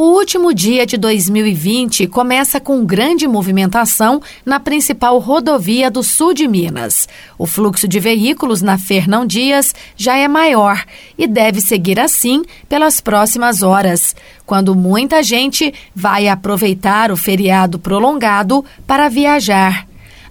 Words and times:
O 0.00 0.12
último 0.12 0.54
dia 0.54 0.86
de 0.86 0.96
2020 0.96 2.06
começa 2.06 2.60
com 2.60 2.86
grande 2.86 3.26
movimentação 3.26 4.22
na 4.46 4.60
principal 4.60 5.18
rodovia 5.18 5.90
do 5.90 6.04
sul 6.04 6.32
de 6.32 6.46
Minas. 6.46 7.08
O 7.36 7.48
fluxo 7.48 7.88
de 7.88 7.98
veículos 7.98 8.62
na 8.62 8.78
Fernão 8.78 9.26
Dias 9.26 9.74
já 9.96 10.16
é 10.16 10.28
maior 10.28 10.84
e 11.18 11.26
deve 11.26 11.60
seguir 11.60 11.98
assim 11.98 12.44
pelas 12.68 13.00
próximas 13.00 13.60
horas, 13.64 14.14
quando 14.46 14.72
muita 14.72 15.20
gente 15.20 15.74
vai 15.92 16.28
aproveitar 16.28 17.10
o 17.10 17.16
feriado 17.16 17.76
prolongado 17.76 18.64
para 18.86 19.08
viajar. 19.08 19.84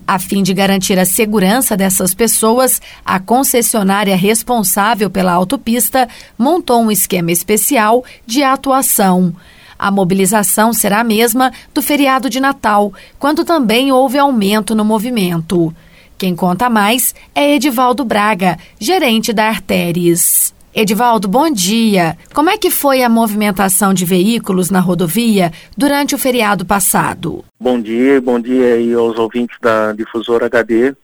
A 0.07 0.18
fim 0.18 0.43
de 0.43 0.54
garantir 0.54 0.97
a 0.97 1.04
segurança 1.04 1.75
dessas 1.75 2.13
pessoas, 2.13 2.81
a 3.04 3.20
concessionária 3.20 4.15
responsável 4.15 5.09
pela 5.09 5.34
autopista 5.34 6.07
montou 6.38 6.81
um 6.81 6.89
esquema 6.89 7.34
especial 7.34 8.05
de 8.25 8.41
atuação. 8.41 9.36
A 9.78 9.91
mobilização 9.91 10.73
será 10.73 11.01
a 11.01 11.04
mesma 11.04 11.51
do 11.74 11.82
feriado 11.82 12.29
de 12.29 12.39
Natal, 12.39 12.92
quando 13.20 13.46
também 13.46 13.92
houve 13.92 14.18
aumento 14.18 14.74
no 14.74 14.84
movimento. 14.84 15.74
Quem 16.18 16.36
conta 16.36 16.70
mais 16.70 17.14
é 17.36 17.54
Edivaldo 17.56 18.04
Braga, 18.04 18.57
gerente 18.79 19.32
da 19.32 19.48
Artéries. 19.48 20.51
Edivaldo, 20.74 21.28
bom 21.28 21.50
dia. 21.50 22.18
Como 22.34 22.50
é 22.50 22.57
que 22.57 22.71
foi 22.71 23.04
a 23.04 23.10
movimentação 23.10 23.93
de 23.93 24.04
veículos 24.04 24.70
na 24.70 24.79
rodovia 24.79 25.51
durante 25.75 26.15
o 26.15 26.18
feriado 26.18 26.65
passado? 26.65 27.46
Bom 27.59 27.79
dia, 27.79 28.20
bom 28.20 28.39
dia 28.39 28.75
aí 28.75 28.93
aos 28.93 29.18
ouvintes 29.18 29.57
da 29.62 29.93
Difusora 29.93 30.48
HD. 30.48 30.96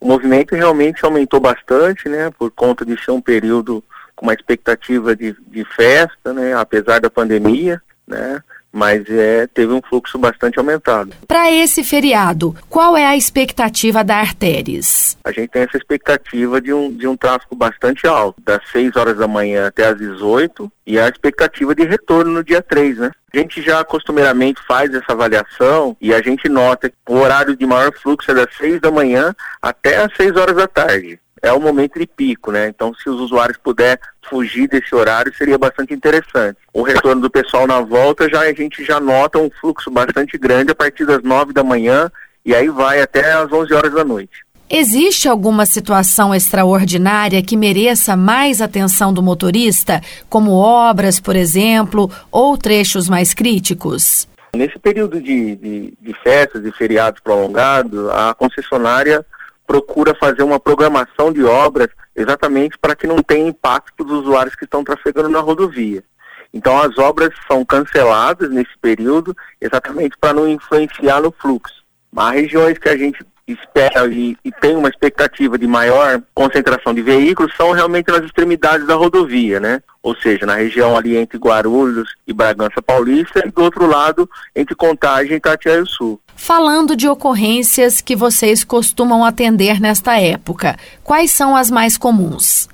O 0.00 0.08
movimento 0.08 0.54
realmente 0.54 1.04
aumentou 1.04 1.38
bastante, 1.38 2.08
né, 2.08 2.30
por 2.38 2.50
conta 2.50 2.84
de 2.84 2.98
ser 3.02 3.10
um 3.10 3.20
período 3.20 3.84
com 4.16 4.26
uma 4.26 4.34
expectativa 4.34 5.14
de, 5.14 5.34
de 5.48 5.64
festa, 5.64 6.32
né, 6.32 6.54
apesar 6.54 7.00
da 7.00 7.10
pandemia 7.10 7.80
né? 8.06 8.42
Mas 8.72 9.04
é, 9.10 9.46
teve 9.46 9.70
um 9.72 9.82
fluxo 9.82 10.16
bastante 10.16 10.58
aumentado. 10.58 11.12
Para 11.28 11.50
esse 11.50 11.84
feriado, 11.84 12.56
qual 12.70 12.96
é 12.96 13.04
a 13.04 13.16
expectativa 13.16 14.02
da 14.02 14.16
Artéries? 14.16 15.18
A 15.24 15.30
gente 15.30 15.50
tem 15.50 15.62
essa 15.62 15.76
expectativa 15.76 16.58
de 16.58 16.72
um, 16.72 16.90
de 16.90 17.06
um 17.06 17.14
tráfego 17.14 17.54
bastante 17.54 18.06
alto, 18.06 18.40
das 18.42 18.60
6 18.72 18.96
horas 18.96 19.18
da 19.18 19.28
manhã 19.28 19.66
até 19.66 19.88
as 19.88 19.98
18, 19.98 20.72
e 20.86 20.98
a 20.98 21.06
expectativa 21.06 21.74
de 21.74 21.84
retorno 21.84 22.32
no 22.32 22.42
dia 22.42 22.62
3, 22.62 22.96
né? 22.96 23.10
A 23.34 23.38
gente 23.38 23.60
já 23.60 23.84
costumeiramente 23.84 24.60
faz 24.66 24.92
essa 24.94 25.12
avaliação 25.12 25.94
e 26.00 26.14
a 26.14 26.22
gente 26.22 26.48
nota 26.48 26.88
que 26.88 26.96
o 27.08 27.16
horário 27.16 27.54
de 27.54 27.66
maior 27.66 27.92
fluxo 27.92 28.30
é 28.30 28.34
das 28.34 28.54
6 28.56 28.80
da 28.80 28.90
manhã 28.90 29.34
até 29.60 29.98
as 29.98 30.14
6 30.16 30.34
horas 30.36 30.56
da 30.56 30.66
tarde 30.66 31.20
é 31.42 31.52
o 31.52 31.60
momento 31.60 31.98
de 31.98 32.06
pico, 32.06 32.52
né? 32.52 32.68
Então, 32.68 32.94
se 32.94 33.10
os 33.10 33.20
usuários 33.20 33.58
puder 33.58 33.98
fugir 34.30 34.68
desse 34.68 34.94
horário, 34.94 35.34
seria 35.34 35.58
bastante 35.58 35.92
interessante. 35.92 36.56
O 36.72 36.82
retorno 36.82 37.20
do 37.20 37.30
pessoal 37.30 37.66
na 37.66 37.80
volta, 37.80 38.28
já 38.30 38.40
a 38.40 38.52
gente 38.52 38.84
já 38.84 39.00
nota 39.00 39.38
um 39.38 39.50
fluxo 39.60 39.90
bastante 39.90 40.38
grande 40.38 40.70
a 40.70 40.74
partir 40.74 41.04
das 41.04 41.22
9 41.22 41.52
da 41.52 41.64
manhã 41.64 42.10
e 42.44 42.54
aí 42.54 42.68
vai 42.68 43.00
até 43.00 43.32
as 43.32 43.52
11 43.52 43.74
horas 43.74 43.92
da 43.92 44.04
noite. 44.04 44.44
Existe 44.70 45.28
alguma 45.28 45.66
situação 45.66 46.34
extraordinária 46.34 47.42
que 47.42 47.58
mereça 47.58 48.16
mais 48.16 48.62
atenção 48.62 49.12
do 49.12 49.22
motorista, 49.22 50.00
como 50.30 50.52
obras, 50.52 51.20
por 51.20 51.36
exemplo, 51.36 52.10
ou 52.30 52.56
trechos 52.56 53.06
mais 53.06 53.34
críticos? 53.34 54.26
Nesse 54.56 54.78
período 54.78 55.20
de, 55.20 55.56
de, 55.56 55.94
de 56.00 56.14
festas 56.22 56.64
e 56.64 56.72
feriados 56.72 57.20
prolongados, 57.20 58.08
a 58.10 58.34
concessionária 58.34 59.24
procura 59.72 60.14
fazer 60.14 60.42
uma 60.42 60.60
programação 60.60 61.32
de 61.32 61.42
obras 61.42 61.88
exatamente 62.14 62.76
para 62.76 62.94
que 62.94 63.06
não 63.06 63.22
tenha 63.22 63.48
impacto 63.48 64.04
dos 64.04 64.20
usuários 64.20 64.54
que 64.54 64.64
estão 64.64 64.84
trafegando 64.84 65.30
na 65.30 65.40
rodovia. 65.40 66.04
Então 66.52 66.78
as 66.78 66.98
obras 66.98 67.30
são 67.50 67.64
canceladas 67.64 68.50
nesse 68.50 68.76
período 68.82 69.34
exatamente 69.58 70.14
para 70.20 70.34
não 70.34 70.46
influenciar 70.46 71.22
no 71.22 71.32
fluxo. 71.32 71.82
Há 72.14 72.32
regiões 72.32 72.76
que 72.76 72.90
a 72.90 72.98
gente 72.98 73.24
espera 73.52 74.06
e, 74.06 74.36
e, 74.44 74.50
tem 74.52 74.76
uma 74.76 74.88
expectativa 74.88 75.58
de 75.58 75.66
maior 75.66 76.22
concentração 76.34 76.92
de 76.94 77.02
veículos 77.02 77.54
são 77.56 77.72
realmente 77.72 78.10
nas 78.10 78.24
extremidades 78.24 78.86
da 78.86 78.94
rodovia, 78.94 79.60
né? 79.60 79.82
Ou 80.02 80.16
seja, 80.16 80.44
na 80.46 80.56
região 80.56 80.96
ali 80.96 81.16
entre 81.16 81.38
Guarulhos 81.38 82.14
e 82.26 82.32
Bragança 82.32 82.82
Paulista 82.82 83.42
e 83.46 83.50
do 83.50 83.62
outro 83.62 83.86
lado 83.86 84.28
entre 84.54 84.74
Contagem 84.74 85.36
e 85.36 85.40
Tatiaia 85.40 85.84
Sul. 85.84 86.20
Falando 86.34 86.96
de 86.96 87.08
ocorrências 87.08 88.00
que 88.00 88.16
vocês 88.16 88.64
costumam 88.64 89.24
atender 89.24 89.80
nesta 89.80 90.18
época, 90.18 90.76
quais 91.04 91.30
são 91.30 91.54
as 91.54 91.70
mais 91.70 91.96
comuns? 91.96 92.68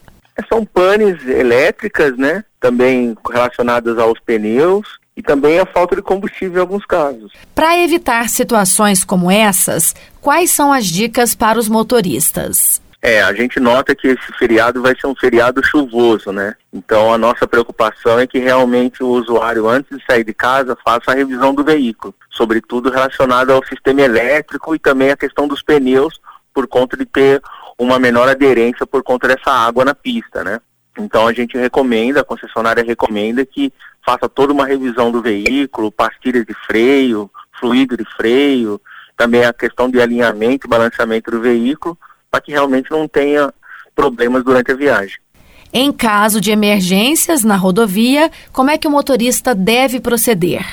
São 0.48 0.64
panes 0.64 1.26
elétricas, 1.26 2.16
né? 2.16 2.44
Também 2.60 3.16
relacionadas 3.30 3.98
aos 3.98 4.18
pneus 4.20 4.98
e 5.18 5.22
também 5.22 5.58
a 5.58 5.66
falta 5.66 5.96
de 5.96 6.02
combustível 6.02 6.58
em 6.58 6.60
alguns 6.60 6.86
casos. 6.86 7.32
Para 7.52 7.76
evitar 7.76 8.28
situações 8.28 9.02
como 9.02 9.28
essas, 9.28 9.92
quais 10.20 10.52
são 10.52 10.72
as 10.72 10.86
dicas 10.86 11.34
para 11.34 11.58
os 11.58 11.68
motoristas? 11.68 12.80
É, 13.02 13.20
a 13.22 13.32
gente 13.32 13.58
nota 13.58 13.96
que 13.96 14.06
esse 14.06 14.32
feriado 14.38 14.80
vai 14.80 14.94
ser 14.98 15.08
um 15.08 15.16
feriado 15.16 15.60
chuvoso, 15.64 16.30
né? 16.30 16.54
Então 16.72 17.12
a 17.12 17.18
nossa 17.18 17.48
preocupação 17.48 18.16
é 18.20 18.28
que 18.28 18.38
realmente 18.38 19.02
o 19.02 19.08
usuário, 19.08 19.68
antes 19.68 19.98
de 19.98 20.04
sair 20.04 20.22
de 20.22 20.32
casa, 20.32 20.78
faça 20.84 21.10
a 21.10 21.14
revisão 21.14 21.52
do 21.52 21.64
veículo, 21.64 22.14
sobretudo 22.30 22.88
relacionado 22.88 23.50
ao 23.50 23.66
sistema 23.66 24.02
elétrico 24.02 24.72
e 24.72 24.78
também 24.78 25.10
a 25.10 25.16
questão 25.16 25.48
dos 25.48 25.62
pneus, 25.62 26.20
por 26.54 26.68
conta 26.68 26.96
de 26.96 27.04
ter 27.04 27.42
uma 27.76 27.98
menor 27.98 28.28
aderência 28.28 28.86
por 28.86 29.02
conta 29.02 29.26
dessa 29.26 29.50
água 29.50 29.84
na 29.84 29.96
pista, 29.96 30.44
né? 30.44 30.60
Então 30.96 31.26
a 31.26 31.32
gente 31.32 31.58
recomenda, 31.58 32.20
a 32.20 32.24
concessionária 32.24 32.84
recomenda 32.84 33.44
que 33.44 33.72
faça 34.08 34.26
toda 34.26 34.54
uma 34.54 34.64
revisão 34.64 35.12
do 35.12 35.20
veículo, 35.20 35.92
pastilhas 35.92 36.46
de 36.46 36.54
freio, 36.66 37.30
fluido 37.60 37.94
de 37.94 38.06
freio, 38.16 38.80
também 39.14 39.44
a 39.44 39.52
questão 39.52 39.90
de 39.90 40.00
alinhamento 40.00 40.66
e 40.66 40.70
balanceamento 40.70 41.30
do 41.30 41.42
veículo, 41.42 41.98
para 42.30 42.40
que 42.40 42.52
realmente 42.52 42.90
não 42.90 43.06
tenha 43.06 43.52
problemas 43.94 44.42
durante 44.42 44.72
a 44.72 44.74
viagem. 44.74 45.18
Em 45.74 45.92
caso 45.92 46.40
de 46.40 46.50
emergências 46.50 47.44
na 47.44 47.54
rodovia, 47.54 48.30
como 48.50 48.70
é 48.70 48.78
que 48.78 48.88
o 48.88 48.90
motorista 48.90 49.54
deve 49.54 50.00
proceder? 50.00 50.64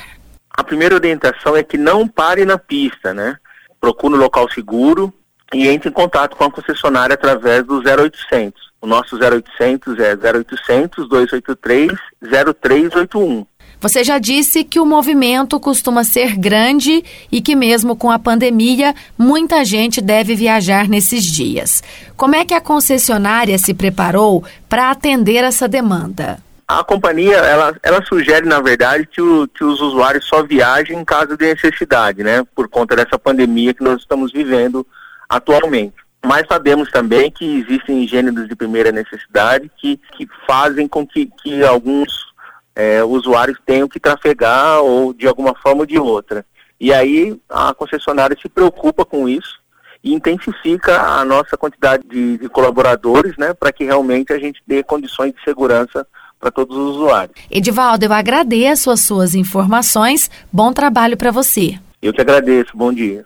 A 0.52 0.64
primeira 0.64 0.96
orientação 0.96 1.58
é 1.58 1.64
que 1.64 1.78
não 1.78 2.08
pare 2.08 2.46
na 2.46 2.58
pista, 2.58 3.14
né? 3.14 3.36
Procure 3.82 4.14
um 4.14 4.18
local 4.18 4.50
seguro 4.50 5.14
e 5.54 5.68
entre 5.68 5.90
em 5.90 5.92
contato 5.92 6.38
com 6.38 6.46
a 6.46 6.52
concessionária 6.52 7.16
através 7.16 7.66
do 7.66 7.82
0800. 7.82 8.72
O 8.86 8.88
nosso 8.88 9.18
0800 9.18 9.98
é 9.98 10.14
0800 10.14 11.10
283 11.10 11.90
0381. 12.22 13.44
Você 13.82 14.04
já 14.04 14.20
disse 14.20 14.64
que 14.64 14.80
o 14.80 14.86
movimento 14.86 15.60
costuma 15.60 16.04
ser 16.04 16.38
grande 16.38 17.04
e 17.32 17.42
que, 17.42 17.56
mesmo 17.56 17.96
com 17.96 18.12
a 18.12 18.20
pandemia, 18.20 18.94
muita 19.18 19.66
gente 19.66 20.00
deve 20.00 20.36
viajar 20.36 20.88
nesses 20.88 21.24
dias. 21.24 21.82
Como 22.16 22.36
é 22.36 22.46
que 22.46 22.54
a 22.54 22.62
concessionária 22.62 23.58
se 23.58 23.74
preparou 23.74 24.44
para 24.70 24.92
atender 24.92 25.44
essa 25.44 25.68
demanda? 25.68 26.38
A 26.68 26.84
companhia, 26.84 27.38
ela, 27.38 27.76
ela 27.82 28.06
sugere, 28.06 28.46
na 28.46 28.62
verdade, 28.62 29.08
que, 29.12 29.20
o, 29.20 29.48
que 29.48 29.64
os 29.64 29.82
usuários 29.82 30.28
só 30.28 30.44
viajem 30.44 31.00
em 31.00 31.04
caso 31.04 31.36
de 31.36 31.44
necessidade, 31.44 32.24
né? 32.24 32.44
Por 32.56 32.70
conta 32.70 32.96
dessa 32.96 33.18
pandemia 33.18 33.74
que 33.74 33.84
nós 33.84 34.02
estamos 34.02 34.32
vivendo 34.32 34.86
atualmente. 35.28 36.05
Mas 36.26 36.48
sabemos 36.48 36.90
também 36.90 37.30
que 37.30 37.60
existem 37.60 38.08
gêneros 38.08 38.48
de 38.48 38.56
primeira 38.56 38.92
necessidade 38.92 39.70
que, 39.78 40.00
que 40.18 40.28
fazem 40.48 40.88
com 40.88 41.06
que, 41.06 41.28
que 41.44 41.64
alguns 41.64 42.26
é, 42.76 43.04
usuários 43.04 43.58
tenham 43.66 43.88
que 43.88 44.00
trafegar 44.00 44.82
ou 44.82 45.14
de 45.14 45.28
alguma 45.28 45.54
forma 45.56 45.82
ou 45.82 45.86
de 45.86 46.00
outra. 46.00 46.46
E 46.80 46.92
aí 46.92 47.40
a 47.50 47.74
concessionária 47.74 48.36
se 48.42 48.50
preocupa 48.50 49.06
com 49.06 49.30
isso 49.30 49.64
e 50.04 50.14
intensifica 50.14 51.00
a 51.00 51.24
nossa 51.24 51.56
quantidade 51.58 52.04
de, 52.08 52.38
de 52.38 52.50
colaboradores, 52.50 53.38
né, 53.38 53.54
para 53.54 53.72
que 53.72 53.86
realmente 53.86 54.34
a 54.34 54.40
gente 54.40 54.62
dê 54.68 54.84
condições 54.84 55.32
de 55.32 55.44
segurança 55.44 56.06
para 56.40 56.52
todos 56.52 56.76
os 56.76 56.96
usuários. 56.98 57.36
Edivaldo, 57.50 58.06
eu 58.06 58.14
agradeço 58.14 58.92
as 58.92 59.02
suas 59.02 59.36
informações. 59.36 60.30
Bom 60.52 60.74
trabalho 60.74 61.18
para 61.18 61.32
você. 61.32 61.80
Eu 62.02 62.14
que 62.14 62.22
agradeço. 62.22 62.76
Bom 62.76 62.92
dia. 62.92 63.26